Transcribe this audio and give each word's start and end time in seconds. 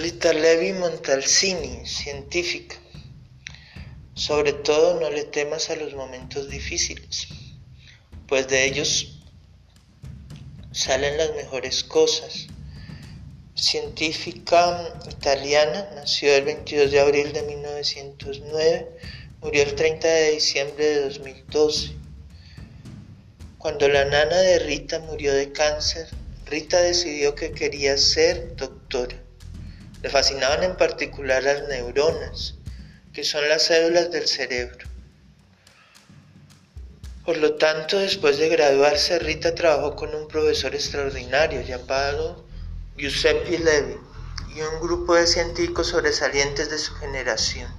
Rita 0.00 0.32
Levi 0.32 0.72
Montalcini, 0.72 1.84
científica. 1.84 2.74
Sobre 4.14 4.54
todo 4.54 4.98
no 4.98 5.10
le 5.10 5.24
temas 5.24 5.68
a 5.68 5.76
los 5.76 5.92
momentos 5.92 6.48
difíciles, 6.48 7.28
pues 8.26 8.48
de 8.48 8.64
ellos 8.64 9.20
salen 10.72 11.18
las 11.18 11.34
mejores 11.34 11.84
cosas. 11.84 12.46
Científica 13.54 14.90
italiana, 15.10 15.90
nació 15.94 16.34
el 16.34 16.44
22 16.46 16.90
de 16.92 17.00
abril 17.00 17.32
de 17.34 17.42
1909, 17.42 18.88
murió 19.42 19.62
el 19.64 19.74
30 19.74 20.08
de 20.08 20.30
diciembre 20.30 20.86
de 20.86 21.02
2012. 21.10 21.92
Cuando 23.58 23.86
la 23.86 24.06
nana 24.06 24.38
de 24.38 24.60
Rita 24.60 24.98
murió 25.00 25.34
de 25.34 25.52
cáncer, 25.52 26.08
Rita 26.46 26.80
decidió 26.80 27.34
que 27.34 27.52
quería 27.52 27.98
ser 27.98 28.56
doctora. 28.56 29.24
Le 30.02 30.08
fascinaban 30.08 30.62
en 30.62 30.76
particular 30.76 31.42
las 31.42 31.68
neuronas, 31.68 32.54
que 33.12 33.24
son 33.24 33.48
las 33.48 33.64
células 33.64 34.10
del 34.10 34.26
cerebro. 34.26 34.88
Por 37.24 37.36
lo 37.36 37.54
tanto, 37.56 37.98
después 37.98 38.38
de 38.38 38.48
graduarse, 38.48 39.18
Rita 39.18 39.54
trabajó 39.54 39.94
con 39.94 40.14
un 40.14 40.26
profesor 40.26 40.74
extraordinario 40.74 41.60
llamado 41.60 42.44
Giuseppe 42.96 43.58
Levi 43.58 43.98
y 44.56 44.60
un 44.62 44.80
grupo 44.80 45.14
de 45.14 45.26
científicos 45.26 45.88
sobresalientes 45.88 46.70
de 46.70 46.78
su 46.78 46.94
generación. 46.94 47.70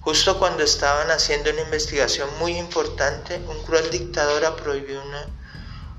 Justo 0.00 0.38
cuando 0.38 0.62
estaban 0.62 1.10
haciendo 1.10 1.50
una 1.50 1.62
investigación 1.62 2.28
muy 2.38 2.58
importante, 2.58 3.40
un 3.48 3.62
cruel 3.64 3.90
dictador 3.90 4.54
prohibió 4.56 5.02
una 5.02 5.26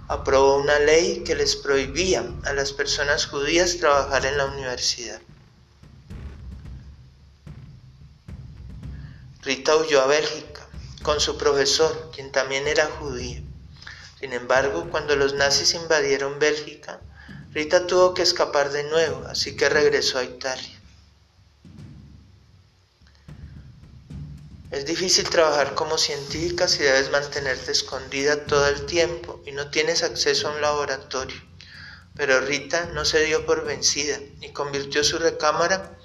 aprobó 0.07 0.57
una 0.57 0.79
ley 0.79 1.23
que 1.23 1.35
les 1.35 1.55
prohibía 1.55 2.25
a 2.45 2.53
las 2.53 2.73
personas 2.73 3.25
judías 3.25 3.77
trabajar 3.77 4.25
en 4.25 4.37
la 4.37 4.45
universidad. 4.45 5.19
Rita 9.41 9.75
huyó 9.75 10.01
a 10.01 10.07
Bélgica 10.07 10.67
con 11.03 11.19
su 11.19 11.37
profesor, 11.37 12.09
quien 12.13 12.31
también 12.31 12.67
era 12.67 12.87
judío. 12.87 13.41
Sin 14.19 14.33
embargo, 14.33 14.87
cuando 14.89 15.15
los 15.15 15.33
nazis 15.33 15.75
invadieron 15.75 16.39
Bélgica, 16.39 16.99
Rita 17.53 17.85
tuvo 17.85 18.13
que 18.13 18.23
escapar 18.23 18.71
de 18.71 18.83
nuevo, 18.85 19.23
así 19.27 19.55
que 19.55 19.69
regresó 19.69 20.17
a 20.17 20.23
Italia. 20.23 20.74
Es 24.71 24.87
difícil 24.87 25.29
trabajar 25.29 25.75
como 25.75 25.97
científica 25.99 26.67
si 26.67 26.81
debes 26.81 27.11
mantenerte 27.11 27.71
escondida 27.71 28.45
todo 28.45 28.67
el 28.67 28.87
tiempo 28.87 29.39
y 29.45 29.51
no 29.51 29.69
tienes 29.69 30.01
acceso 30.01 30.47
a 30.47 30.55
un 30.55 30.61
laboratorio. 30.61 31.39
Pero 32.15 32.41
Rita 32.41 32.87
no 32.87 33.05
se 33.05 33.23
dio 33.25 33.45
por 33.45 33.63
vencida 33.63 34.19
y 34.41 34.53
convirtió 34.53 35.03
su 35.03 35.19
recámara 35.19 35.95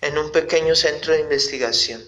en 0.00 0.16
un 0.16 0.32
pequeño 0.32 0.74
centro 0.74 1.12
de 1.12 1.20
investigación. 1.20 2.02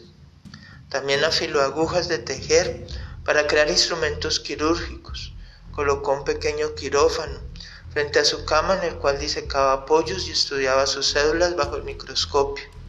También 0.89 1.23
afiló 1.23 1.61
agujas 1.61 2.09
de 2.09 2.19
tejer 2.19 2.87
para 3.25 3.47
crear 3.47 3.69
instrumentos 3.69 4.41
quirúrgicos. 4.41 5.35
Colocó 5.71 6.13
un 6.13 6.25
pequeño 6.25 6.75
quirófano 6.75 7.41
frente 7.93 8.21
a 8.21 8.25
su 8.25 8.47
cama 8.47 8.79
en 8.79 8.85
el 8.85 8.99
cual 8.99 9.19
disecaba 9.19 9.85
pollos 9.85 10.29
y 10.29 10.33
estudiaba 10.33 10.87
sus 10.87 11.11
células 11.11 11.57
bajo 11.57 11.77
el 11.77 11.83
microscopio. 11.83 12.80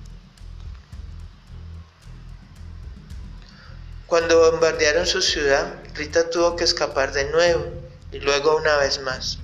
Cuando 4.12 4.52
bombardearon 4.52 5.08
su 5.08 5.22
ciudad, 5.22 5.74
Rita 5.96 6.30
tuvo 6.30 6.58
que 6.58 6.66
escapar 6.66 7.14
de 7.14 7.32
nuevo 7.32 7.66
y 8.12 8.20
luego 8.20 8.58
una 8.58 8.76
vez 8.76 9.00
más. 9.00 9.38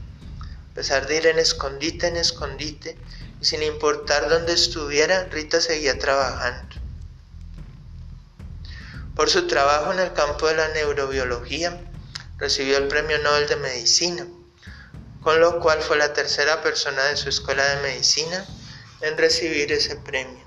A 0.71 0.73
pesar 0.73 1.07
de 1.07 1.15
ir 1.15 1.27
en 1.27 1.39
escondite 1.39 2.07
en 2.07 2.17
escondite 2.17 2.97
y 3.39 3.45
sin 3.45 3.63
importar 3.63 4.27
dónde 4.27 4.51
estuviera, 4.51 5.23
Rita 5.31 5.61
seguía 5.61 5.97
trabajando. 5.97 6.75
Por 9.15 9.29
su 9.29 9.47
trabajo 9.47 9.93
en 9.93 9.99
el 9.99 10.11
campo 10.11 10.47
de 10.47 10.57
la 10.57 10.67
neurobiología, 10.67 11.79
recibió 12.37 12.77
el 12.77 12.89
Premio 12.89 13.19
Nobel 13.19 13.47
de 13.47 13.55
Medicina, 13.55 14.27
con 15.21 15.39
lo 15.39 15.61
cual 15.61 15.81
fue 15.81 15.95
la 15.95 16.11
tercera 16.11 16.61
persona 16.61 17.05
de 17.05 17.15
su 17.15 17.29
escuela 17.29 17.65
de 17.65 17.83
medicina 17.83 18.45
en 18.99 19.17
recibir 19.17 19.71
ese 19.71 19.95
premio. 19.95 20.46